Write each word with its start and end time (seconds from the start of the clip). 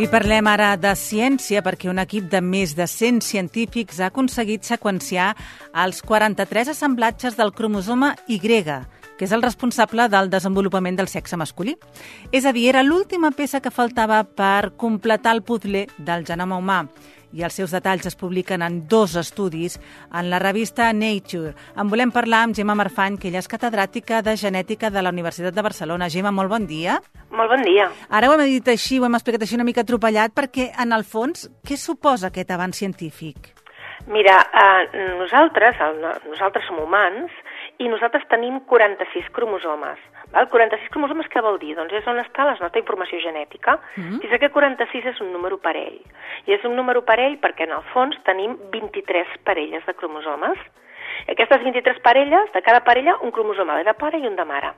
I 0.00 0.06
parlem 0.08 0.46
ara 0.48 0.70
de 0.80 0.94
ciència 0.96 1.60
perquè 1.60 1.90
un 1.90 1.98
equip 2.00 2.30
de 2.32 2.38
més 2.40 2.70
de 2.72 2.86
100 2.88 3.18
científics 3.20 3.98
ha 4.00 4.06
aconseguit 4.08 4.64
seqüenciar 4.64 5.34
els 5.82 6.00
43 6.08 6.70
assemblatges 6.72 7.36
del 7.36 7.52
cromosoma 7.52 8.14
Y, 8.26 8.38
que 8.40 9.26
és 9.26 9.34
el 9.36 9.44
responsable 9.44 10.08
del 10.08 10.30
desenvolupament 10.32 10.96
del 10.96 11.10
sexe 11.12 11.36
masculí. 11.36 11.76
És 12.32 12.46
a 12.48 12.54
dir, 12.56 12.70
era 12.70 12.80
l'última 12.82 13.28
peça 13.36 13.60
que 13.60 13.68
faltava 13.68 14.22
per 14.24 14.72
completar 14.80 15.34
el 15.36 15.42
puzzle 15.44 15.84
del 15.98 16.24
genoma 16.24 16.56
humà 16.56 16.86
i 17.32 17.44
els 17.46 17.54
seus 17.54 17.74
detalls 17.74 18.08
es 18.10 18.16
publiquen 18.18 18.62
en 18.62 18.80
dos 18.88 19.14
estudis 19.16 19.78
en 20.12 20.30
la 20.30 20.40
revista 20.42 20.92
Nature. 20.92 21.54
En 21.76 21.90
volem 21.90 22.12
parlar 22.14 22.44
amb 22.46 22.56
Gemma 22.56 22.74
Marfany, 22.78 23.18
que 23.18 23.30
ella 23.30 23.42
és 23.42 23.50
catedràtica 23.50 24.22
de 24.26 24.36
genètica 24.36 24.90
de 24.90 25.02
la 25.02 25.12
Universitat 25.14 25.54
de 25.54 25.62
Barcelona. 25.62 26.10
Gemma, 26.10 26.32
molt 26.34 26.50
bon 26.50 26.66
dia. 26.66 26.98
Molt 27.30 27.50
bon 27.54 27.62
dia. 27.66 27.90
Ara 28.08 28.28
ho 28.28 28.34
hem 28.34 28.46
dit 28.48 28.68
així, 28.68 28.98
ho 28.98 29.06
hem 29.06 29.18
explicat 29.18 29.46
així 29.46 29.58
una 29.58 29.68
mica 29.68 29.84
atropellat, 29.84 30.34
perquè 30.34 30.70
en 30.82 30.92
el 30.96 31.04
fons, 31.04 31.48
què 31.66 31.78
suposa 31.78 32.30
aquest 32.30 32.50
avanç 32.50 32.82
científic? 32.82 33.54
Mira, 34.10 34.38
eh, 34.56 35.06
nosaltres, 35.18 35.76
el, 35.84 36.00
nosaltres 36.30 36.66
som 36.66 36.80
humans 36.82 37.30
i 37.80 37.88
nosaltres 37.88 38.26
tenim 38.28 38.60
46 38.68 39.30
cromosomes. 39.32 40.00
Val? 40.34 40.48
46 40.52 40.90
cromosomes 40.92 41.30
què 41.32 41.40
vol 41.42 41.56
dir? 41.62 41.72
Doncs 41.78 41.94
és 41.96 42.10
on 42.10 42.20
està 42.20 42.44
la 42.44 42.56
nostra 42.60 42.82
informació 42.82 43.20
genètica. 43.24 43.78
Mm 43.96 44.02
-hmm. 44.02 44.20
Fins 44.20 44.38
que 44.40 44.50
46 44.50 45.06
és 45.06 45.20
un 45.20 45.32
número 45.32 45.58
parell. 45.58 45.98
I 46.46 46.52
és 46.52 46.64
un 46.64 46.76
número 46.76 47.02
parell 47.02 47.40
perquè 47.40 47.64
en 47.64 47.72
el 47.72 47.82
fons 47.92 48.16
tenim 48.24 48.56
23 48.70 49.26
parelles 49.44 49.86
de 49.86 49.94
cromosomes. 49.94 50.58
I 51.26 51.32
aquestes 51.32 51.62
23 51.62 52.00
parelles, 52.00 52.52
de 52.52 52.62
cada 52.62 52.80
parella, 52.80 53.16
un 53.22 53.30
cromosoma 53.30 53.82
de 53.82 53.94
pare 53.94 54.18
i 54.18 54.26
un 54.26 54.36
de 54.36 54.44
mare. 54.44 54.72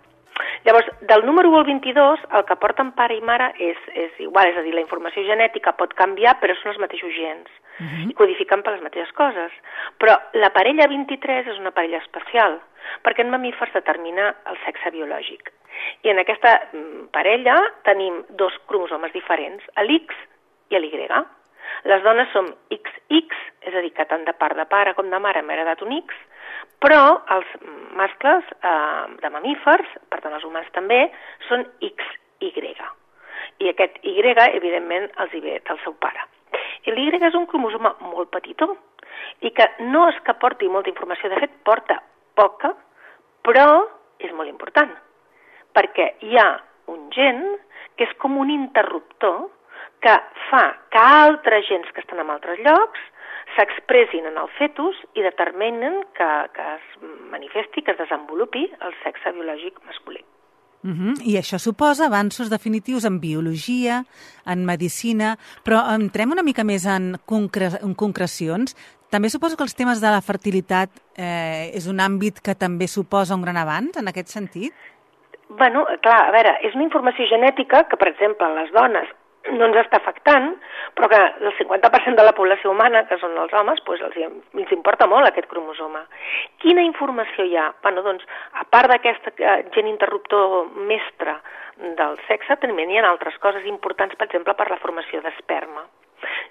Llavors, 0.65 0.87
del 1.01 1.27
número 1.27 1.51
1 1.51 1.59
al 1.59 1.65
22, 1.65 2.21
el 2.39 2.45
que 2.47 2.57
porten 2.63 2.93
pare 2.95 3.17
i 3.19 3.23
mare 3.25 3.49
és, 3.59 3.79
és 3.99 4.21
igual, 4.23 4.47
és 4.53 4.59
a 4.59 4.63
dir, 4.63 4.75
la 4.77 4.85
informació 4.85 5.25
genètica 5.27 5.75
pot 5.79 5.95
canviar, 5.99 6.37
però 6.39 6.55
són 6.59 6.71
els 6.73 6.79
mateixos 6.79 7.11
gens, 7.17 7.49
uh 7.81 7.83
-huh. 7.83 8.11
i 8.11 8.15
codifiquen 8.15 8.63
per 8.63 8.75
les 8.75 8.83
mateixes 8.83 9.13
coses. 9.13 9.51
Però 9.99 10.15
la 10.35 10.51
parella 10.51 10.87
23 10.87 11.49
és 11.49 11.59
una 11.59 11.73
parella 11.73 11.99
especial, 11.99 12.61
perquè 13.03 13.23
en 13.23 13.31
mamífers 13.31 13.73
determina 13.73 14.35
el 14.47 14.57
sexe 14.65 14.91
biològic. 14.91 15.51
I 16.03 16.11
en 16.11 16.19
aquesta 16.19 16.61
mm, 16.73 17.09
parella 17.11 17.57
tenim 17.83 18.25
dos 18.29 18.53
cromosomes 18.67 19.13
diferents, 19.13 19.65
l'X 19.77 20.15
i 20.71 20.79
l'Y. 20.79 21.09
Les 21.85 22.03
dones 22.03 22.29
som 22.33 22.47
XX, 22.71 23.35
és 23.63 23.75
a 23.75 23.81
dir, 23.81 23.93
que 23.93 24.05
tant 24.05 24.25
de 24.25 24.33
part 24.33 24.57
de 24.57 24.67
pare 24.67 24.95
com 24.95 25.11
de 25.11 25.19
mare 25.19 25.41
hem 25.41 25.51
heredat 25.51 25.83
un 25.83 25.93
X, 25.93 26.15
però 26.83 27.23
els 27.37 27.51
mascles 27.99 28.49
eh, 28.59 29.05
de 29.23 29.31
mamífers, 29.31 29.97
per 30.11 30.21
tant 30.25 30.35
els 30.35 30.45
humans 30.49 30.71
també, 30.77 31.05
són 31.49 31.65
XY. 31.81 32.75
I 33.63 33.69
aquest 33.71 33.99
Y, 34.03 34.23
evidentment, 34.59 35.11
els 35.23 35.35
hi 35.35 35.41
ve 35.45 35.61
del 35.69 35.79
seu 35.85 35.95
pare. 36.03 36.27
I 36.87 36.91
l'Y 36.91 37.13
és 37.15 37.35
un 37.39 37.47
cromosoma 37.47 37.95
molt 38.01 38.33
petitó 38.35 38.75
i 39.41 39.51
que 39.55 39.69
no 39.87 40.09
és 40.11 40.19
que 40.27 40.35
porti 40.35 40.69
molta 40.69 40.91
informació, 40.91 41.31
de 41.31 41.39
fet 41.39 41.55
porta 41.65 42.01
poca, 42.35 42.73
però 43.47 43.87
és 44.19 44.33
molt 44.33 44.51
important, 44.51 44.91
perquè 45.75 46.15
hi 46.27 46.39
ha 46.39 46.49
un 46.91 47.09
gen 47.15 47.43
que 47.97 48.09
és 48.09 48.15
com 48.19 48.39
un 48.39 48.51
interruptor 48.51 49.49
que 50.03 50.15
fa 50.51 50.65
que 50.91 50.99
altres 50.99 51.67
gens 51.69 51.91
que 51.95 52.03
estan 52.03 52.23
en 52.23 52.31
altres 52.35 52.59
llocs 52.67 53.03
s'expressin 53.57 54.27
en 54.31 54.39
el 54.41 54.51
fetus 54.59 54.99
i 55.15 55.25
determinen 55.25 56.03
que, 56.17 56.31
que 56.57 56.69
es 56.77 56.87
manifesti, 57.33 57.83
que 57.83 57.95
es 57.95 58.01
desenvolupi 58.01 58.69
el 58.81 58.95
sexe 59.03 59.33
biològic 59.37 59.81
masculí. 59.87 60.23
Uh 60.83 60.91
-huh. 60.91 61.15
I 61.23 61.37
això 61.39 61.59
suposa 61.59 62.07
avanços 62.07 62.51
definitius 62.51 63.05
en 63.05 63.21
biologia, 63.21 64.05
en 64.45 64.65
medicina, 64.65 65.39
però 65.65 65.95
entrem 65.95 66.33
una 66.33 66.43
mica 66.43 66.65
més 66.65 66.87
en, 66.87 67.19
concre 67.25 67.69
en 67.81 67.95
concrecions. 67.95 68.75
També 69.09 69.29
suposo 69.29 69.57
que 69.57 69.63
els 69.63 69.77
temes 69.77 70.01
de 70.01 70.11
la 70.11 70.21
fertilitat 70.21 70.91
eh, 71.17 71.71
és 71.75 71.87
un 71.87 72.01
àmbit 72.01 72.41
que 72.41 72.55
també 72.55 72.89
suposa 72.89 73.35
un 73.35 73.43
gran 73.43 73.57
avanç 73.57 73.97
en 73.97 74.09
aquest 74.09 74.29
sentit? 74.29 74.73
Bueno, 75.49 75.85
clar, 76.01 76.29
a 76.29 76.33
veure, 76.33 76.59
és 76.63 76.75
una 76.75 76.85
informació 76.85 77.27
genètica 77.27 77.85
que, 77.85 77.97
per 77.97 78.09
exemple, 78.09 78.49
les 78.55 78.73
dones 78.73 79.09
no 79.51 79.67
ens 79.67 79.79
està 79.81 79.99
afectant, 79.99 80.53
però 80.97 81.09
que 81.11 81.21
el 81.43 81.55
50% 81.59 82.19
de 82.19 82.27
la 82.27 82.35
població 82.37 82.71
humana, 82.71 83.05
que 83.09 83.19
són 83.19 83.35
els 83.43 83.53
homes, 83.59 83.81
doncs 83.87 84.05
els, 84.09 84.19
els 84.55 84.75
importa 84.77 85.09
molt 85.11 85.27
aquest 85.29 85.49
cromosoma. 85.51 86.05
Quina 86.63 86.85
informació 86.87 87.47
hi 87.49 87.57
ha? 87.59 87.73
Bueno, 87.83 88.05
doncs, 88.07 88.25
a 88.61 88.65
part 88.71 88.93
d'aquest 88.93 89.33
eh, 89.35 89.57
gen 89.75 89.91
interruptor 89.91 90.71
mestre 90.89 91.39
del 91.99 92.17
sexe, 92.29 92.57
també 92.63 92.87
hi 92.87 93.01
ha 93.01 93.09
altres 93.11 93.37
coses 93.43 93.67
importants, 93.67 94.15
per 94.17 94.29
exemple, 94.29 94.55
per 94.55 94.71
la 94.71 94.81
formació 94.85 95.23
d'esperma. 95.25 95.85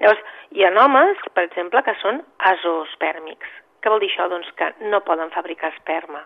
Llavors, 0.01 0.21
hi 0.51 0.65
ha 0.67 0.75
homes, 0.83 1.23
per 1.31 1.47
exemple, 1.47 1.83
que 1.85 1.95
són 2.03 2.19
azospèrmics. 2.51 3.59
Què 3.81 3.89
vol 3.89 4.01
dir 4.03 4.11
això? 4.11 4.27
Doncs 4.29 4.49
que 4.59 4.67
no 4.91 4.99
poden 5.07 5.31
fabricar 5.33 5.71
esperma. 5.71 6.21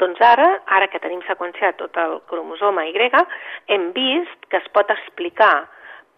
Doncs 0.00 0.20
ara, 0.24 0.46
ara 0.74 0.88
que 0.90 0.98
tenim 1.02 1.20
seqüenciat 1.28 1.76
tot 1.78 1.96
el 2.02 2.18
cromosoma 2.30 2.86
Y, 2.88 3.10
hem 3.68 3.92
vist 3.94 4.48
que 4.50 4.58
es 4.58 4.68
pot 4.74 4.90
explicar 4.90 5.68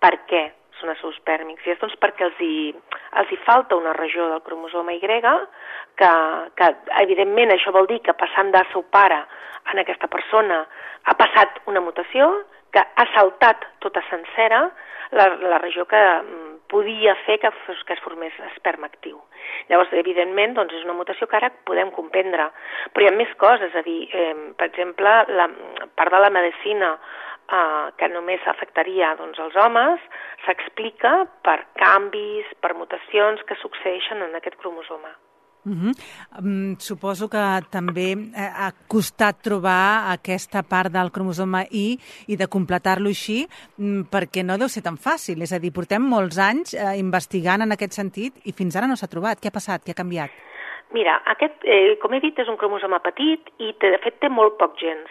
per 0.02 0.14
què 0.30 0.44
són 0.78 0.92
azoospermics? 0.94 1.66
I 1.66 1.74
és 1.74 1.80
doncs 1.80 1.96
perquè 2.02 2.26
els 2.28 2.42
hi, 2.44 2.74
els 3.20 3.32
hi 3.32 3.38
falta 3.46 3.78
una 3.78 3.94
regió 3.96 4.28
del 4.30 4.42
cromosoma 4.46 4.94
Y 4.94 5.00
que, 5.00 6.10
que 6.56 6.68
evidentment 7.02 7.50
això 7.50 7.72
vol 7.72 7.86
dir 7.86 8.00
que 8.02 8.14
passant 8.14 8.52
de 8.52 8.62
seu 8.72 8.82
pare 8.82 9.24
en 9.72 9.78
aquesta 9.78 10.06
persona 10.08 10.66
ha 11.04 11.14
passat 11.14 11.58
una 11.66 11.80
mutació 11.80 12.44
que 12.70 12.80
ha 12.80 13.06
saltat 13.14 13.64
tota 13.80 14.02
sencera 14.10 14.70
la, 15.10 15.28
la 15.36 15.58
regió 15.58 15.86
que 15.88 15.96
mm, 15.96 16.58
podia 16.68 17.14
fer 17.24 17.38
que, 17.40 17.50
fos, 17.64 17.80
que 17.84 17.94
es 17.94 18.02
formés 18.04 18.34
esperma 18.52 18.90
actiu. 18.90 19.16
Llavors, 19.70 19.92
evidentment, 19.96 20.54
doncs, 20.58 20.74
és 20.76 20.84
una 20.84 20.96
mutació 20.98 21.26
que 21.28 21.38
ara 21.38 21.50
podem 21.68 21.90
comprendre, 21.96 22.50
però 22.92 23.06
hi 23.06 23.08
ha 23.08 23.16
més 23.16 23.32
coses, 23.40 23.74
a 23.74 23.82
dir, 23.86 24.02
eh, 24.12 24.34
per 24.58 24.68
exemple, 24.68 25.14
la 25.32 25.48
part 25.96 26.12
de 26.12 26.20
la 26.20 26.30
medicina 26.34 26.92
eh, 27.52 27.86
que 27.98 28.08
només 28.12 28.44
afectaria 28.46 29.14
doncs, 29.20 29.38
els 29.44 29.56
homes, 29.56 30.04
s'explica 30.46 31.14
per 31.46 31.60
canvis, 31.80 32.50
per 32.62 32.74
mutacions 32.76 33.42
que 33.48 33.58
succeeixen 33.62 34.22
en 34.28 34.36
aquest 34.38 34.60
cromosoma. 34.60 35.14
Uh 35.68 35.74
-huh. 35.74 35.92
um, 36.40 36.76
suposo 36.78 37.28
que 37.28 37.60
també 37.70 38.12
eh, 38.12 38.50
ha 38.62 38.70
costat 38.86 39.42
trobar 39.42 40.12
aquesta 40.12 40.62
part 40.62 40.90
del 40.92 41.10
cromosoma 41.10 41.64
I 41.70 41.98
i 42.26 42.36
de 42.36 42.46
completar-lo 42.46 43.08
així, 43.08 43.46
um, 43.76 44.04
perquè 44.04 44.44
no 44.44 44.56
deu 44.56 44.68
ser 44.68 44.82
tan 44.82 44.96
fàcil. 44.96 45.42
És 45.42 45.52
a 45.52 45.58
dir, 45.58 45.72
portem 45.72 46.02
molts 46.02 46.38
anys 46.38 46.74
eh, 46.74 46.96
investigant 46.98 47.60
en 47.62 47.72
aquest 47.72 47.92
sentit 47.92 48.32
i 48.44 48.52
fins 48.52 48.76
ara 48.76 48.86
no 48.86 48.96
s'ha 48.96 49.12
trobat. 49.14 49.38
Què 49.40 49.48
ha 49.48 49.58
passat? 49.58 49.84
Què 49.84 49.90
ha 49.90 50.02
canviat? 50.02 50.30
Mira, 50.90 51.20
aquest, 51.26 51.64
eh, 51.64 51.98
com 52.00 52.14
he 52.14 52.20
dit, 52.20 52.38
és 52.38 52.48
un 52.48 52.56
cromosoma 52.56 53.00
petit 53.00 53.40
i 53.58 53.74
de 53.80 53.98
fet 53.98 54.20
té 54.20 54.28
molt 54.28 54.56
pocs 54.56 54.80
gens. 54.80 55.10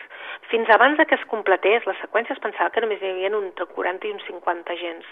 Fins 0.52 0.70
abans 0.72 0.98
de 0.98 1.06
que 1.06 1.16
es 1.20 1.26
completés 1.28 1.86
la 1.88 1.96
seqüència 2.02 2.36
es 2.36 2.44
pensava 2.44 2.72
que 2.72 2.84
només 2.84 3.02
hi 3.04 3.10
havia 3.12 3.32
entre 3.36 3.68
40 3.78 4.08
i 4.08 4.14
uns 4.16 4.28
50 4.30 4.78
gens, 4.80 5.08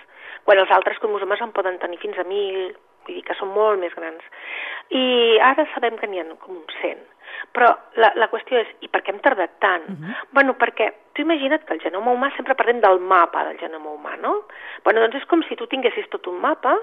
quan 0.48 0.62
els 0.62 0.72
altres 0.72 1.00
cromosomes 1.04 1.42
en 1.44 1.52
poden 1.52 1.80
tenir 1.82 2.00
fins 2.00 2.18
a 2.18 2.24
1.000, 2.24 2.70
vull 3.06 3.20
dir 3.20 3.26
que 3.26 3.38
són 3.40 3.54
molt 3.56 3.80
més 3.80 3.94
grans. 3.96 4.24
I 4.90 5.40
ara 5.42 5.66
sabem 5.74 5.98
que 5.98 6.08
n'hi 6.08 6.22
ha 6.22 6.28
com 6.42 6.58
uns 6.58 6.82
100. 6.82 7.04
Però 7.56 7.70
la, 8.00 8.12
la 8.20 8.28
qüestió 8.32 8.60
és, 8.60 8.70
i 8.86 8.90
per 8.92 9.02
què 9.04 9.14
hem 9.14 9.22
tardat 9.24 9.58
tant? 9.64 9.88
Uh 9.88 9.92
mhm. 9.92 10.04
-huh. 10.06 10.28
Bueno, 10.32 10.56
perquè 10.60 10.92
tu 11.14 11.22
imagina't 11.22 11.66
que 11.66 11.74
el 11.74 11.82
genoma 11.82 12.12
humà 12.12 12.30
sempre 12.36 12.56
parlem 12.56 12.82
del 12.82 13.00
mapa 13.00 13.46
del 13.46 13.58
genoma 13.58 13.90
humà, 13.92 14.18
no? 14.18 14.44
Bueno, 14.84 15.00
doncs 15.02 15.16
és 15.16 15.26
com 15.26 15.42
si 15.44 15.56
tu 15.56 15.68
tinguessis 15.68 16.10
tot 16.10 16.28
un 16.28 16.40
mapa 16.40 16.78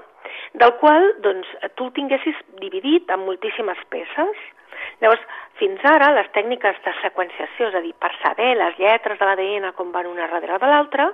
del 0.53 0.73
qual 0.81 1.15
doncs, 1.19 1.47
tu 1.75 1.85
el 1.85 1.93
tinguessis 1.93 2.35
dividit 2.59 3.09
en 3.09 3.25
moltíssimes 3.25 3.77
peces. 3.89 4.37
Llavors, 5.01 5.21
fins 5.59 5.79
ara, 5.85 6.11
les 6.11 6.29
tècniques 6.31 6.75
de 6.83 6.93
seqüenciació, 7.01 7.67
és 7.67 7.75
a 7.75 7.81
dir, 7.81 7.93
per 7.99 8.11
saber 8.23 8.55
les 8.57 8.77
lletres 8.79 9.19
de 9.19 9.25
l'ADN 9.25 9.71
com 9.73 9.91
van 9.91 10.07
una 10.07 10.27
darrere 10.27 10.57
de 10.57 10.67
l'altra, 10.67 11.11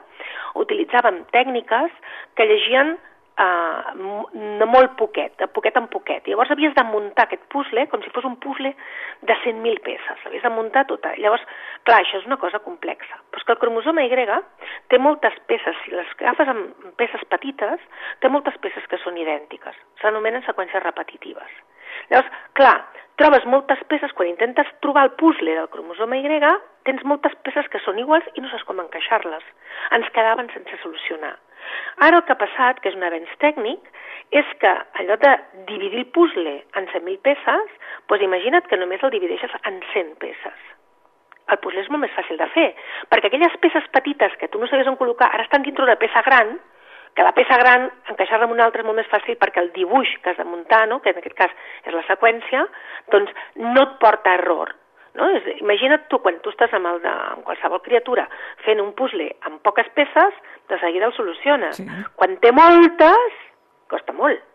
utilitzàvem 0.55 1.25
tècniques 1.31 1.91
que 2.35 2.45
llegien 2.45 2.97
uh, 3.39 4.65
molt 4.69 4.95
poquet, 4.99 5.33
de 5.39 5.47
poquet 5.47 5.77
en 5.79 5.87
poquet. 5.91 6.27
Llavors 6.27 6.51
havies 6.51 6.75
de 6.75 6.83
muntar 6.87 7.25
aquest 7.27 7.45
puzzle 7.53 7.85
com 7.91 8.03
si 8.03 8.11
fos 8.15 8.27
un 8.27 8.37
puzzle 8.43 8.73
de 9.21 9.37
100.000 9.43 9.81
peces. 9.85 10.25
Havies 10.27 10.43
de 10.43 10.51
muntar 10.53 10.85
tota. 10.89 11.13
Llavors, 11.17 11.45
clar, 11.87 12.01
això 12.03 12.19
és 12.19 12.27
una 12.29 12.39
cosa 12.41 12.61
complexa. 12.65 13.21
Però 13.31 13.41
és 13.41 13.47
que 13.47 13.55
el 13.55 13.61
cromosoma 13.63 14.03
Y 14.03 14.11
té 14.89 14.99
moltes 14.99 15.33
peces, 15.47 15.75
si 15.85 15.91
les 15.91 16.07
agafes 16.19 16.47
amb 16.47 16.93
peces 16.97 17.23
petites, 17.29 17.81
té 18.19 18.29
moltes 18.29 18.57
peces 18.57 18.85
que 18.87 18.97
són 19.03 19.17
idèntiques. 19.17 19.75
S'anomenen 20.01 20.43
seqüències 20.43 20.83
repetitives. 20.83 21.51
Llavors, 22.09 22.31
clar, 22.53 22.77
trobes 23.21 23.45
moltes 23.45 23.81
peces, 23.91 24.13
quan 24.13 24.29
intentes 24.29 24.67
trobar 24.83 25.05
el 25.07 25.15
puzzle 25.19 25.55
del 25.55 25.69
cromosoma 25.69 26.17
Y, 26.17 26.39
tens 26.83 27.03
moltes 27.03 27.35
peces 27.43 27.67
que 27.69 27.79
són 27.85 27.99
iguals 27.99 28.25
i 28.35 28.41
no 28.41 28.49
saps 28.49 28.65
com 28.65 28.79
encaixar-les. 28.79 29.45
Ens 29.91 30.09
quedaven 30.15 30.49
sense 30.53 30.77
solucionar. 30.81 31.37
Ara 32.07 32.19
el 32.19 32.25
que 32.25 32.35
ha 32.35 32.41
passat, 32.41 32.79
que 32.79 32.91
és 32.91 32.97
un 32.97 33.05
avenç 33.07 33.31
tècnic, 33.43 33.79
és 34.31 34.49
que 34.61 34.73
lloc 35.07 35.21
de 35.23 35.35
dividir 35.67 36.03
el 36.03 36.11
puzzle 36.15 36.55
en 36.77 36.89
100.000 36.93 37.21
peces, 37.25 37.77
doncs 38.07 38.25
imagina't 38.25 38.67
que 38.69 38.77
només 38.77 39.03
el 39.03 39.13
divideixes 39.15 39.55
en 39.63 39.79
100 39.93 40.15
peces. 40.21 40.65
El 41.49 41.57
puzzle 41.63 41.81
és 41.81 41.89
molt 41.89 42.05
més 42.05 42.13
fàcil 42.13 42.37
de 42.37 42.47
fer, 42.53 42.67
perquè 43.09 43.31
aquelles 43.31 43.55
peces 43.61 43.87
petites 43.95 44.35
que 44.37 44.49
tu 44.53 44.61
no 44.61 44.67
sabies 44.69 44.89
on 44.91 44.99
col·locar 44.99 45.31
ara 45.33 45.47
estan 45.47 45.65
dintre 45.65 45.87
una 45.87 45.97
peça 46.01 46.21
gran, 46.25 46.59
que 47.15 47.25
la 47.25 47.33
peça 47.33 47.57
gran, 47.57 47.87
encaixar-la 48.13 48.45
en 48.45 48.53
una 48.53 48.67
altra 48.67 48.83
és 48.83 48.87
molt 48.87 49.01
més 49.01 49.09
fàcil 49.09 49.37
perquè 49.41 49.63
el 49.63 49.71
dibuix 49.73 50.11
que 50.21 50.29
has 50.31 50.37
de 50.37 50.45
muntar, 50.45 50.85
no? 50.87 51.01
que 51.01 51.09
en 51.09 51.17
aquest 51.17 51.35
cas 51.35 51.55
és 51.85 51.95
la 51.95 52.05
seqüència, 52.07 52.67
doncs 53.09 53.33
no 53.57 53.87
et 53.87 53.97
porta 54.03 54.37
error. 54.37 54.75
No? 55.19 55.27
Imagina't 55.59 56.07
tu, 56.09 56.21
quan 56.23 56.39
tu 56.43 56.53
estàs 56.53 56.73
amb, 56.77 56.87
el 56.87 57.01
de, 57.03 57.11
amb 57.35 57.43
qualsevol 57.47 57.83
criatura 57.83 58.27
fent 58.65 58.79
un 58.79 58.93
puzzle 58.95 59.27
amb 59.49 59.59
poques 59.65 59.89
peces, 59.97 60.37
de 60.69 60.79
seguida 60.79 61.09
el 61.09 61.15
soluciones. 61.17 61.77
Sí. 61.81 61.87
Quan 62.15 62.37
té 62.43 62.53
moltes, 62.55 63.39
costa 63.91 64.15
molt. 64.15 64.45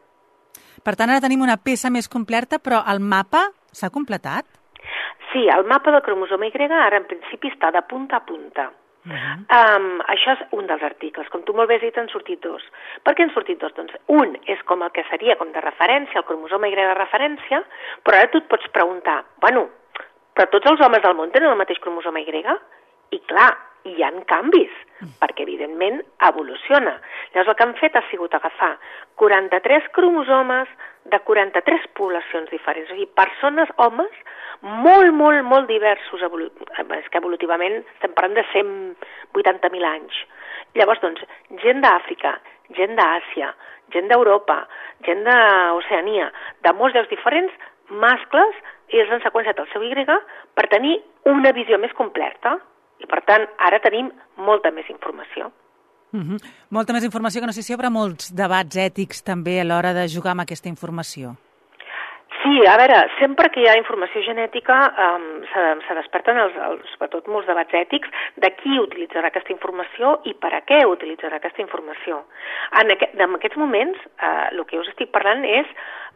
Per 0.84 0.94
tant, 0.96 1.10
ara 1.10 1.22
tenim 1.24 1.42
una 1.44 1.58
peça 1.60 1.90
més 1.90 2.08
completa, 2.12 2.60
però 2.62 2.82
el 2.92 3.00
mapa 3.00 3.48
s'ha 3.74 3.90
completat? 3.92 4.46
Sí, 5.32 5.48
el 5.50 5.66
mapa 5.66 5.90
del 5.90 6.02
cromosoma 6.02 6.46
Y 6.46 6.52
ara 6.70 6.96
en 6.96 7.06
principi 7.10 7.50
està 7.50 7.72
de 7.72 7.82
punta 7.82 8.16
a 8.16 8.24
punta. 8.24 8.70
Uh 9.04 9.12
-huh. 9.12 9.36
um, 9.52 10.00
això 10.00 10.32
és 10.32 10.46
un 10.52 10.66
dels 10.66 10.82
articles. 10.82 11.28
Com 11.28 11.42
tu 11.42 11.52
molt 11.52 11.68
bé 11.68 11.74
has 11.74 11.82
dit, 11.82 11.98
han 11.98 12.08
sortit 12.08 12.40
dos. 12.40 12.62
Per 13.02 13.14
què 13.14 13.22
han 13.22 13.34
sortit 13.34 13.60
dos? 13.60 13.74
Doncs 13.74 13.92
un 14.06 14.38
és 14.46 14.62
com 14.62 14.82
el 14.82 14.90
que 14.92 15.04
seria 15.10 15.36
com 15.36 15.52
de 15.52 15.60
referència, 15.60 16.18
el 16.18 16.24
cromosoma 16.24 16.68
Y 16.68 16.74
de 16.74 16.94
referència, 16.94 17.64
però 18.02 18.16
ara 18.16 18.30
tu 18.30 18.38
et 18.38 18.48
pots 18.48 18.68
preguntar, 18.68 19.24
bueno, 19.40 19.68
però 20.34 20.50
tots 20.50 20.72
els 20.72 20.82
homes 20.82 21.02
del 21.04 21.14
món 21.18 21.30
tenen 21.34 21.52
el 21.52 21.60
mateix 21.60 21.78
cromosoma 21.82 22.20
Y? 22.20 22.58
I 23.14 23.20
clar, 23.30 23.52
hi 23.84 24.02
han 24.02 24.22
canvis, 24.28 24.72
perquè 25.20 25.44
evidentment 25.44 26.00
evoluciona. 26.28 26.94
Llavors 27.34 27.52
el 27.52 27.56
que 27.58 27.66
han 27.66 27.74
fet 27.80 27.96
ha 27.98 28.02
sigut 28.08 28.34
agafar 28.34 28.72
43 29.20 29.90
cromosomes 29.96 30.70
de 31.12 31.20
43 31.28 31.84
poblacions 31.98 32.48
diferents, 32.50 32.88
o 32.90 32.94
sigui, 32.96 33.10
persones, 33.18 33.70
homes, 33.76 34.14
molt, 34.62 35.12
molt, 35.12 35.44
molt 35.44 35.68
diversos, 35.68 36.24
evolu 36.24 36.48
és 36.80 37.10
que 37.12 37.20
evolutivament 37.20 37.82
estem 37.82 38.16
parlant 38.16 38.38
de 38.40 38.46
180.000 38.54 39.90
anys. 39.90 40.16
Llavors, 40.78 41.02
doncs, 41.04 41.20
gent 41.62 41.84
d'Àfrica, 41.84 42.38
gent 42.78 42.96
d'Àsia, 42.96 43.52
gent 43.92 44.08
d'Europa, 44.08 44.62
gent 45.04 45.22
d'Oceania, 45.28 46.30
de 46.64 46.72
molts 46.72 46.96
llocs 46.96 47.12
diferents, 47.12 47.52
mascles, 47.90 48.60
i 48.92 49.00
els 49.00 49.10
han 49.10 49.22
seqüenciat 49.24 49.58
el 49.58 49.68
seu 49.72 49.82
Y 49.82 49.94
per 50.54 50.68
tenir 50.68 51.00
una 51.24 51.52
visió 51.52 51.78
més 51.78 51.92
completa. 51.92 52.58
I, 53.00 53.06
per 53.10 53.20
tant, 53.26 53.46
ara 53.58 53.80
tenim 53.82 54.10
molta 54.36 54.70
més 54.70 54.88
informació. 54.88 55.50
Uh 56.12 56.20
-huh. 56.20 56.38
Molta 56.70 56.92
més 56.92 57.04
informació 57.04 57.40
que 57.40 57.46
no 57.46 57.52
sé 57.52 57.62
si 57.62 57.72
hi 57.72 57.76
haurà 57.76 57.90
molts 57.90 58.30
debats 58.30 58.76
ètics 58.76 59.22
també 59.22 59.60
a 59.60 59.64
l'hora 59.64 59.92
de 59.92 60.08
jugar 60.08 60.30
amb 60.32 60.42
aquesta 60.42 60.68
informació. 60.68 61.36
Sí, 62.44 62.66
a 62.68 62.76
veure, 62.76 62.96
sempre 63.16 63.48
que 63.48 63.62
hi 63.62 63.68
ha 63.70 63.76
informació 63.78 64.20
genètica 64.20 64.76
um, 65.00 65.22
se, 65.48 65.62
se 65.86 65.94
desperten 65.96 66.36
els, 66.42 66.58
els, 66.66 66.90
sobretot 66.92 67.30
molts 67.32 67.48
debats 67.48 67.72
ètics 67.78 68.10
de 68.44 68.50
qui 68.58 68.76
utilitzarà 68.82 69.30
aquesta 69.30 69.54
informació 69.54 70.18
i 70.28 70.34
per 70.36 70.50
a 70.52 70.60
què 70.68 70.82
utilitzarà 70.84 71.40
aquesta 71.40 71.64
informació. 71.64 72.20
En, 72.82 72.92
aquest, 72.92 73.16
en 73.16 73.38
aquests 73.38 73.56
moments, 73.56 74.04
uh, 74.20 74.50
el 74.52 74.60
que 74.68 74.76
us 74.76 74.92
estic 74.92 75.08
parlant 75.14 75.40
és 75.48 75.72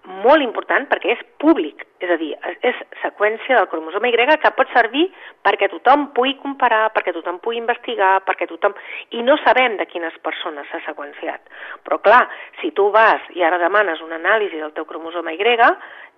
molt 0.08 0.44
important 0.44 0.86
perquè 0.88 1.14
és 1.14 1.22
públic, 1.42 1.82
és 2.00 2.10
a 2.12 2.16
dir, 2.20 2.30
és, 2.64 2.76
seqüència 3.02 3.56
del 3.56 3.69
cromosoma 3.69 4.08
Y 4.08 4.16
que 4.40 4.50
pot 4.56 4.69
servir 4.72 5.08
perquè 5.44 5.69
tothom 5.69 6.12
pugui 6.14 6.36
comparar, 6.38 6.92
perquè 6.92 7.12
tothom 7.12 7.40
pugui 7.40 7.58
investigar, 7.58 8.20
perquè 8.25 8.46
tothom... 8.46 8.75
I 9.10 9.22
no 9.22 9.36
sabem 9.44 9.76
de 9.76 9.86
quines 9.86 10.14
persones 10.22 10.69
s'ha 10.70 10.80
seqüenciat. 10.86 11.40
Però 11.84 11.98
clar, 11.98 12.28
si 12.60 12.70
tu 12.70 12.90
vas 12.90 13.20
i 13.34 13.42
ara 13.42 13.58
demanes 13.58 14.00
una 14.00 14.16
anàlisi 14.16 14.60
del 14.60 14.72
teu 14.72 14.84
cromosoma 14.84 15.32
Y, 15.32 15.58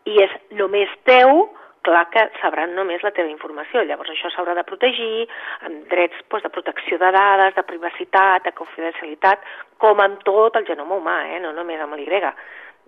i 0.08 0.16
és 0.24 0.36
només 0.56 0.92
teu, 1.08 1.48
clar 1.86 2.06
que 2.12 2.22
sabran 2.40 2.74
només 2.76 3.02
la 3.04 3.12
teva 3.16 3.30
informació. 3.32 3.82
Llavors 3.88 4.12
això 4.12 4.30
s'haurà 4.32 4.54
de 4.58 4.64
protegir 4.68 5.26
amb 5.66 5.86
drets 5.92 6.18
doncs, 6.28 6.44
de 6.44 6.52
protecció 6.52 6.98
de 7.00 7.12
dades, 7.16 7.54
de 7.56 7.64
privacitat, 7.68 8.44
de 8.44 8.54
confidencialitat, 8.56 9.44
com 9.80 10.00
amb 10.00 10.20
tot 10.26 10.56
el 10.60 10.66
genoma 10.68 10.98
humà, 11.00 11.20
eh? 11.32 11.40
no 11.40 11.54
només 11.56 11.80
amb 11.80 11.96
l'Y. 11.96 12.10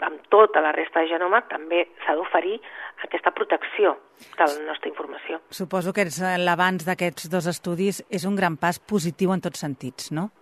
Amb 0.02 0.24
tota 0.32 0.58
la 0.60 0.72
resta 0.74 0.98
de 1.04 1.12
genoma 1.12 1.44
també 1.46 1.84
s'ha 2.02 2.16
d'oferir 2.18 2.56
aquesta 3.04 3.30
protecció 3.30 3.92
de 4.34 4.48
la 4.48 4.64
nostra 4.66 4.90
informació. 4.90 5.38
Suposo 5.50 5.92
que 5.94 6.08
l'abans 6.42 6.82
d'aquests 6.88 7.30
dos 7.30 7.46
estudis 7.46 8.02
és 8.10 8.26
un 8.26 8.34
gran 8.34 8.56
pas 8.58 8.80
positiu 8.80 9.30
en 9.30 9.44
tots 9.44 9.62
sentits, 9.62 10.10
no? 10.10 10.32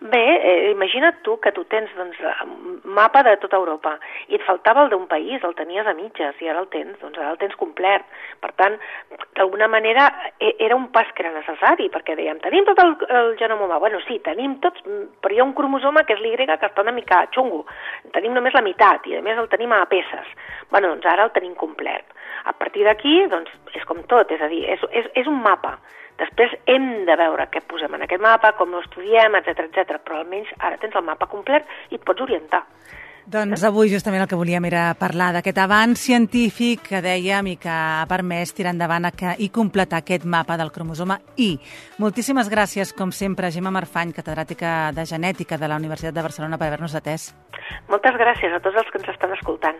Bé, 0.00 0.22
eh, 0.22 0.70
imagina't 0.70 1.22
tu 1.22 1.40
que 1.42 1.50
tu 1.50 1.64
tens 1.66 1.90
doncs, 1.96 2.18
mapa 2.84 3.24
de 3.26 3.32
tota 3.42 3.56
Europa 3.58 3.96
i 4.28 4.36
et 4.36 4.44
faltava 4.46 4.84
el 4.84 4.92
d'un 4.92 5.08
país, 5.10 5.42
el 5.42 5.56
tenies 5.58 5.88
a 5.90 5.94
mitges 5.98 6.38
i 6.38 6.46
ara 6.46 6.60
el 6.62 6.68
tens, 6.70 6.94
doncs 7.00 7.18
ara 7.18 7.32
el 7.32 7.38
tens 7.40 7.56
complet. 7.58 8.04
Per 8.38 8.52
tant, 8.54 8.76
d'alguna 9.34 9.66
manera 9.66 10.06
e, 10.38 10.54
era 10.62 10.76
un 10.76 10.86
pas 10.94 11.10
que 11.14 11.24
era 11.26 11.34
necessari 11.34 11.88
perquè 11.90 12.14
dèiem, 12.14 12.38
tenim 12.44 12.68
tot 12.68 12.78
el, 12.84 12.94
el 13.10 13.34
genoma 13.42 13.66
humà. 13.66 13.80
Bueno, 13.82 13.98
sí, 14.06 14.20
tenim 14.22 14.60
tots, 14.62 14.86
però 15.18 15.34
hi 15.34 15.42
ha 15.42 15.48
un 15.48 15.56
cromosoma 15.58 16.04
que 16.06 16.14
és 16.14 16.22
l'Y 16.22 16.36
que 16.46 16.70
està 16.70 16.86
una 16.86 16.94
mica 16.94 17.24
xungo. 17.34 17.64
Tenim 18.14 18.38
només 18.38 18.54
la 18.54 18.62
meitat 18.62 19.10
i 19.10 19.18
a 19.18 19.22
més 19.22 19.38
el 19.38 19.50
tenim 19.50 19.74
a 19.74 19.82
peces. 19.90 20.30
Bueno, 20.70 20.94
doncs 20.94 21.10
ara 21.10 21.26
el 21.26 21.34
tenim 21.34 21.58
complet. 21.58 22.06
A 22.44 22.52
partir 22.52 22.84
d'aquí, 22.86 23.20
doncs, 23.30 23.50
és 23.74 23.84
com 23.88 24.02
tot, 24.10 24.30
és 24.30 24.42
a 24.42 24.48
dir, 24.48 24.64
és, 24.76 24.84
és, 24.92 25.10
és 25.14 25.26
un 25.26 25.40
mapa 25.42 25.78
Després 26.18 26.54
hem 26.66 26.86
de 27.06 27.14
veure 27.18 27.46
què 27.52 27.62
posem 27.70 27.92
en 27.94 28.02
aquest 28.04 28.22
mapa, 28.22 28.50
com 28.58 28.74
ho 28.74 28.82
estudiem, 28.82 29.38
etc 29.38 29.68
etc. 29.68 30.00
però 30.02 30.18
almenys 30.18 30.50
ara 30.58 30.78
tens 30.82 30.96
el 30.98 31.06
mapa 31.06 31.28
complet 31.30 31.68
i 31.92 31.98
et 31.98 32.02
pots 32.04 32.24
orientar. 32.26 32.64
Doncs 33.28 33.60
avui 33.68 33.90
justament 33.92 34.22
el 34.24 34.28
que 34.28 34.38
volíem 34.40 34.64
era 34.64 34.94
parlar 34.96 35.28
d'aquest 35.36 35.58
avanç 35.60 36.00
científic 36.00 36.86
que 36.88 37.02
dèiem 37.04 37.50
i 37.52 37.56
que 37.60 37.68
ha 37.68 38.06
permès 38.08 38.54
tirar 38.56 38.72
endavant 38.72 39.04
i 39.36 39.50
completar 39.52 40.00
aquest 40.00 40.24
mapa 40.24 40.56
del 40.56 40.72
cromosoma 40.72 41.20
I. 41.36 41.50
Moltíssimes 42.00 42.48
gràcies, 42.48 42.94
com 42.96 43.12
sempre, 43.12 43.52
Gemma 43.52 43.70
Marfany, 43.70 44.16
catedràtica 44.16 44.94
de 44.96 45.04
Genètica 45.04 45.60
de 45.60 45.68
la 45.68 45.76
Universitat 45.76 46.16
de 46.16 46.24
Barcelona, 46.24 46.56
per 46.56 46.72
haver-nos 46.72 46.96
atès. 46.96 47.34
Moltes 47.92 48.16
gràcies 48.16 48.56
a 48.56 48.64
tots 48.64 48.80
els 48.80 48.88
que 48.90 49.02
ens 49.04 49.12
estan 49.12 49.36
escoltant. 49.36 49.76